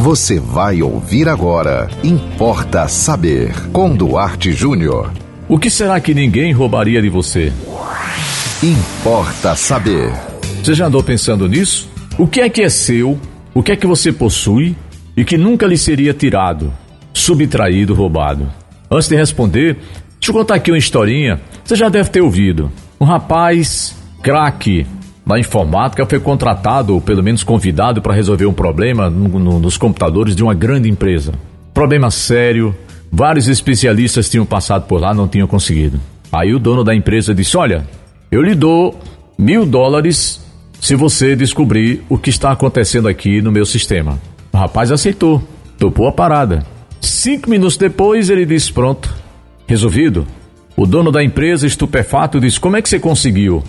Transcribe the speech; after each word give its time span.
Você 0.00 0.40
vai 0.40 0.80
ouvir 0.80 1.28
agora. 1.28 1.86
Importa 2.02 2.88
saber. 2.88 3.52
Com 3.70 3.94
Duarte 3.94 4.50
Júnior. 4.50 5.12
O 5.46 5.58
que 5.58 5.68
será 5.68 6.00
que 6.00 6.14
ninguém 6.14 6.54
roubaria 6.54 7.02
de 7.02 7.10
você? 7.10 7.52
Importa 8.62 9.54
saber. 9.54 10.10
Você 10.64 10.72
já 10.72 10.86
andou 10.86 11.02
pensando 11.02 11.46
nisso? 11.46 11.86
O 12.16 12.26
que 12.26 12.40
é 12.40 12.48
que 12.48 12.62
é 12.62 12.70
seu? 12.70 13.20
O 13.52 13.62
que 13.62 13.72
é 13.72 13.76
que 13.76 13.86
você 13.86 14.10
possui 14.10 14.74
e 15.14 15.22
que 15.22 15.36
nunca 15.36 15.66
lhe 15.66 15.76
seria 15.76 16.14
tirado, 16.14 16.72
subtraído, 17.12 17.92
roubado? 17.92 18.48
Antes 18.90 19.06
de 19.06 19.16
responder, 19.16 19.74
deixa 20.18 20.30
eu 20.30 20.32
contar 20.32 20.54
aqui 20.54 20.70
uma 20.70 20.78
historinha. 20.78 21.42
Você 21.62 21.76
já 21.76 21.90
deve 21.90 22.08
ter 22.08 22.22
ouvido. 22.22 22.72
Um 22.98 23.04
rapaz 23.04 23.94
craque 24.22 24.86
na 25.24 25.38
informática 25.38 26.06
foi 26.06 26.18
contratado, 26.18 26.94
ou 26.94 27.00
pelo 27.00 27.22
menos 27.22 27.44
convidado, 27.44 28.02
para 28.02 28.14
resolver 28.14 28.46
um 28.46 28.52
problema 28.52 29.08
no, 29.08 29.38
no, 29.38 29.58
nos 29.60 29.76
computadores 29.76 30.34
de 30.34 30.42
uma 30.42 30.54
grande 30.54 30.88
empresa. 30.88 31.32
Problema 31.72 32.10
sério, 32.10 32.74
vários 33.12 33.48
especialistas 33.48 34.28
tinham 34.28 34.46
passado 34.46 34.86
por 34.86 35.00
lá, 35.00 35.14
não 35.14 35.28
tinham 35.28 35.46
conseguido. 35.46 36.00
Aí 36.32 36.54
o 36.54 36.58
dono 36.58 36.82
da 36.82 36.94
empresa 36.94 37.34
disse: 37.34 37.56
Olha, 37.56 37.86
eu 38.30 38.42
lhe 38.42 38.54
dou 38.54 38.98
mil 39.38 39.66
dólares 39.66 40.40
se 40.80 40.94
você 40.94 41.36
descobrir 41.36 42.02
o 42.08 42.16
que 42.16 42.30
está 42.30 42.50
acontecendo 42.52 43.08
aqui 43.08 43.42
no 43.42 43.52
meu 43.52 43.66
sistema. 43.66 44.20
O 44.52 44.56
rapaz 44.56 44.90
aceitou, 44.90 45.42
topou 45.78 46.08
a 46.08 46.12
parada. 46.12 46.64
Cinco 47.00 47.50
minutos 47.50 47.76
depois 47.76 48.30
ele 48.30 48.46
disse: 48.46 48.72
Pronto, 48.72 49.12
resolvido. 49.66 50.26
O 50.76 50.86
dono 50.86 51.12
da 51.12 51.22
empresa, 51.22 51.66
estupefato, 51.66 52.40
disse: 52.40 52.58
Como 52.58 52.76
é 52.76 52.82
que 52.82 52.88
você 52.88 52.98
conseguiu? 52.98 53.62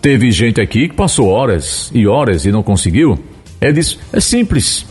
Teve 0.00 0.30
gente 0.30 0.60
aqui 0.60 0.88
que 0.88 0.94
passou 0.94 1.28
horas 1.28 1.90
e 1.92 2.06
horas 2.06 2.44
e 2.44 2.52
não 2.52 2.62
conseguiu. 2.62 3.18
Ele 3.60 3.72
disse: 3.72 3.98
é 4.12 4.20
simples. 4.20 4.86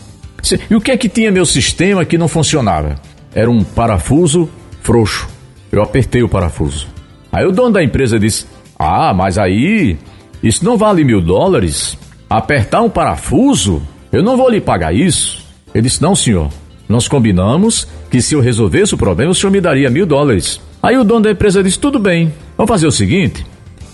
E 0.70 0.76
o 0.76 0.82
que 0.82 0.92
é 0.92 0.98
que 0.98 1.10
tinha 1.10 1.32
meu 1.32 1.46
sistema 1.46 2.06
que 2.06 2.18
não 2.18 2.28
funcionava? 2.28 2.96
Era 3.34 3.50
um 3.50 3.64
parafuso 3.64 4.50
frouxo. 4.82 5.28
Eu 5.72 5.82
apertei 5.82 6.24
o 6.24 6.30
parafuso. 6.30 6.88
Aí 7.32 7.46
o 7.46 7.52
dono 7.52 7.72
da 7.72 7.84
empresa 7.84 8.20
disse: 8.20 8.46
Ah, 8.78 9.14
mas 9.14 9.38
aí 9.38 9.98
isso 10.44 10.64
não 10.64 10.78
vale 10.78 11.04
mil 11.04 11.22
dólares? 11.22 11.98
Apertar 12.30 12.82
um 12.82 12.90
parafuso? 12.90 13.82
Eu 14.12 14.24
não 14.24 14.38
vou 14.38 14.50
lhe 14.50 14.62
pagar 14.62 14.94
isso. 14.94 15.46
Ele 15.74 15.88
disse: 15.88 16.02
Não, 16.02 16.16
senhor. 16.16 16.50
Nós 16.88 17.08
combinamos 17.08 17.86
que 18.10 18.22
se 18.22 18.34
eu 18.34 18.40
resolvesse 18.40 18.94
o 18.94 18.98
problema, 18.98 19.32
o 19.32 19.36
senhor 19.36 19.52
me 19.52 19.60
daria 19.60 19.90
mil 19.90 20.06
dólares. 20.06 20.62
Aí 20.82 20.98
o 20.98 21.04
dono 21.04 21.22
da 21.22 21.32
empresa 21.32 21.64
disse: 21.64 21.80
Tudo 21.80 22.00
bem, 22.00 22.34
vamos 22.56 22.70
fazer 22.70 22.88
o 22.88 22.92
seguinte: 22.92 23.46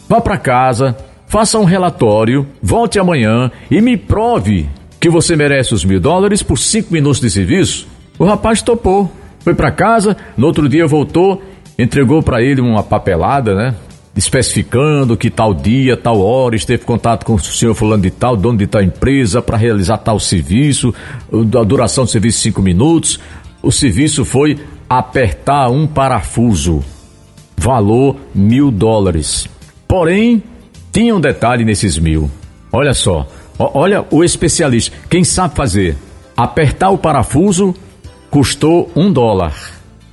Vá 0.07 0.21
para 0.21 0.37
casa, 0.37 0.95
faça 1.33 1.57
um 1.57 1.63
relatório, 1.63 2.45
volte 2.61 2.99
amanhã 2.99 3.49
e 3.71 3.81
me 3.81 3.97
prove 3.97 4.69
que 4.99 5.09
você 5.09 5.35
merece 5.35 5.73
os 5.73 5.83
mil 5.83 5.99
dólares 5.99 6.43
por 6.43 6.59
cinco 6.59 6.93
minutos 6.93 7.19
de 7.19 7.27
serviço. 7.27 7.87
O 8.19 8.23
rapaz 8.23 8.61
topou, 8.61 9.11
foi 9.39 9.55
para 9.55 9.71
casa, 9.71 10.15
no 10.37 10.45
outro 10.45 10.69
dia 10.69 10.85
voltou, 10.85 11.41
entregou 11.75 12.21
para 12.21 12.43
ele 12.43 12.61
uma 12.61 12.83
papelada, 12.83 13.55
né? 13.55 13.73
Especificando 14.15 15.17
que 15.17 15.31
tal 15.31 15.55
dia, 15.55 15.97
tal 15.97 16.21
hora 16.21 16.55
esteve 16.55 16.83
em 16.83 16.85
contato 16.85 17.25
com 17.25 17.33
o 17.33 17.39
senhor 17.39 17.73
fulano 17.73 18.03
de 18.03 18.11
tal, 18.11 18.37
dono 18.37 18.59
de 18.59 18.67
tal 18.67 18.83
empresa, 18.83 19.41
para 19.41 19.57
realizar 19.57 19.97
tal 19.97 20.19
serviço, 20.19 20.93
a 21.31 21.63
duração 21.63 22.03
do 22.03 22.11
serviço 22.11 22.41
cinco 22.41 22.61
minutos. 22.61 23.19
O 23.59 23.71
serviço 23.71 24.23
foi 24.23 24.59
apertar 24.87 25.71
um 25.71 25.87
parafuso, 25.87 26.83
valor 27.57 28.17
mil 28.35 28.69
dólares. 28.69 29.47
Porém, 29.87 30.43
tinha 30.93 31.15
um 31.15 31.19
detalhe 31.19 31.65
nesses 31.65 31.97
mil. 31.97 32.29
Olha 32.71 32.93
só, 32.93 33.27
olha 33.57 34.05
o 34.11 34.23
especialista. 34.23 34.95
Quem 35.09 35.23
sabe 35.23 35.55
fazer? 35.55 35.97
Apertar 36.37 36.91
o 36.91 36.97
parafuso 36.99 37.73
custou 38.29 38.91
um 38.95 39.11
dólar. 39.11 39.53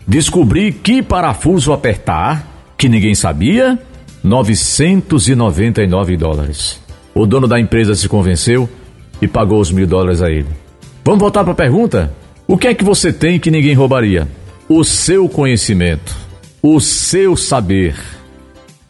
Descobrir 0.08 0.72
que 0.72 1.02
parafuso 1.02 1.74
apertar, 1.74 2.72
que 2.78 2.88
ninguém 2.88 3.14
sabia, 3.14 3.78
999 4.24 6.16
dólares. 6.16 6.80
O 7.14 7.26
dono 7.26 7.46
da 7.46 7.60
empresa 7.60 7.94
se 7.94 8.08
convenceu 8.08 8.68
e 9.20 9.28
pagou 9.28 9.60
os 9.60 9.70
mil 9.70 9.86
dólares 9.86 10.22
a 10.22 10.30
ele. 10.30 10.48
Vamos 11.04 11.20
voltar 11.20 11.44
para 11.44 11.52
a 11.52 11.56
pergunta? 11.56 12.12
O 12.46 12.56
que 12.56 12.68
é 12.68 12.74
que 12.74 12.84
você 12.84 13.12
tem 13.12 13.38
que 13.38 13.50
ninguém 13.50 13.74
roubaria? 13.74 14.26
O 14.66 14.82
seu 14.82 15.28
conhecimento, 15.28 16.16
o 16.62 16.80
seu 16.80 17.36
saber 17.36 17.96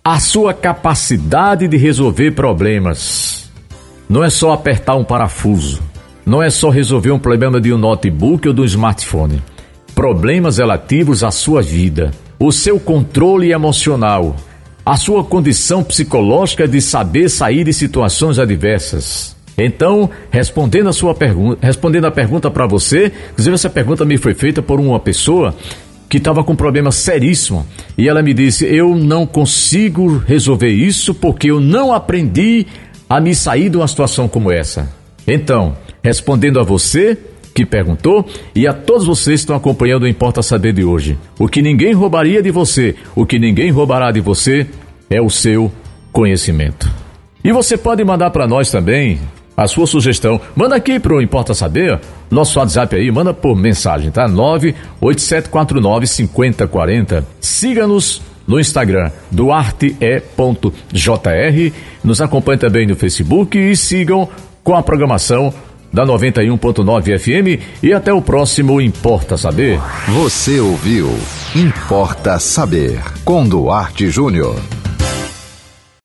a 0.03 0.19
sua 0.19 0.55
capacidade 0.55 1.69
de 1.69 1.77
resolver 1.77 2.31
problemas. 2.31 3.51
Não 4.09 4.25
é 4.25 4.31
só 4.31 4.53
apertar 4.53 4.97
um 4.97 5.05
parafuso, 5.05 5.83
não 6.25 6.43
é 6.43 6.49
só 6.49 6.71
resolver 6.71 7.11
um 7.11 7.19
problema 7.19 7.61
de 7.61 7.71
um 7.73 7.77
notebook 7.77 8.49
ou 8.49 8.55
do 8.55 8.65
smartphone. 8.65 9.43
Problemas 9.95 10.57
relativos 10.57 11.23
à 11.23 11.31
sua 11.31 11.61
vida, 11.61 12.13
o 12.39 12.51
seu 12.51 12.81
controle 12.81 13.53
emocional, 13.53 14.35
a 14.87 14.97
sua 14.97 15.23
condição 15.23 15.85
psicológica 15.85 16.67
de 16.67 16.81
saber 16.81 17.29
sair 17.29 17.65
de 17.65 17.75
situações 17.75 18.39
adversas. 18.39 19.37
Então, 19.59 20.09
respondendo 20.31 20.89
a 20.89 20.95
sua 20.95 21.15
pergunta, 21.15 21.59
respondendo 21.61 22.07
a 22.07 22.11
pergunta 22.11 22.51
para 22.51 22.67
você, 22.67 23.13
inclusive 23.33 23.55
essa 23.55 23.69
pergunta 23.69 24.07
me 24.07 24.17
foi 24.17 24.33
feita 24.33 24.63
por 24.63 24.81
uma 24.81 24.99
pessoa 24.99 25.55
que 26.11 26.19
estava 26.19 26.43
com 26.43 26.53
um 26.53 26.57
problema 26.57 26.91
seríssimo. 26.91 27.65
E 27.97 28.09
ela 28.09 28.21
me 28.21 28.35
disse: 28.35 28.67
Eu 28.67 28.97
não 28.97 29.25
consigo 29.25 30.19
resolver 30.19 30.69
isso 30.69 31.15
porque 31.15 31.51
eu 31.51 31.61
não 31.61 31.95
aprendi 31.95 32.67
a 33.09 33.21
me 33.21 33.35
sair 33.35 33.71
de 33.71 33.77
uma 33.77 33.89
situação 33.89 34.29
como 34.29 34.51
essa. 34.51 34.93
Então, 35.27 35.77
respondendo 36.03 36.59
a 36.59 36.65
você 36.65 37.17
que 37.55 37.65
perguntou 37.65 38.29
e 38.55 38.67
a 38.67 38.73
todos 38.73 39.07
vocês 39.07 39.41
que 39.41 39.45
estão 39.45 39.57
acompanhando 39.57 40.03
o 40.03 40.09
Importa 40.09 40.43
Saber 40.43 40.73
de 40.73 40.85
hoje, 40.85 41.17
o 41.39 41.49
que 41.49 41.63
ninguém 41.63 41.93
roubaria 41.93 42.43
de 42.43 42.51
você, 42.51 42.97
o 43.15 43.25
que 43.25 43.39
ninguém 43.39 43.71
roubará 43.71 44.11
de 44.11 44.21
você 44.21 44.67
é 45.09 45.21
o 45.21 45.31
seu 45.31 45.71
conhecimento. 46.13 46.91
E 47.45 47.53
você 47.53 47.77
pode 47.77 48.05
mandar 48.05 48.31
para 48.31 48.47
nós 48.47 48.71
também 48.71 49.21
a 49.57 49.67
sua 49.69 49.87
sugestão. 49.87 50.41
Manda 50.57 50.75
aqui 50.75 50.99
pro 50.99 51.23
Importa 51.23 51.55
Saber, 51.55 52.01
nosso 52.31 52.59
WhatsApp 52.59 52.95
aí, 52.95 53.11
manda 53.11 53.35
por 53.35 53.57
mensagem, 53.57 54.11
tá? 54.11 54.29
98749 54.29 56.07
5040. 56.07 57.27
Siga-nos 57.41 58.23
no 58.47 58.59
Instagram, 58.59 59.11
duarte.jr. 59.31 59.91
Nos 62.03 62.21
acompanhe 62.21 62.59
também 62.59 62.87
no 62.87 62.97
Facebook 62.97 63.59
e 63.59 63.77
sigam 63.77 64.29
com 64.63 64.75
a 64.75 64.83
programação 64.83 65.53
da 65.93 66.07
91.9 66.07 67.19
FM 67.19 67.63
e 67.83 67.93
até 67.93 68.13
o 68.13 68.23
próximo 68.23 68.81
Importa 68.81 69.37
Saber. 69.37 69.81
Você 70.09 70.61
ouviu 70.61 71.09
Importa 71.55 72.39
Saber 72.39 73.01
com 73.25 73.47
Duarte 73.47 74.09
Júnior. 74.09 74.80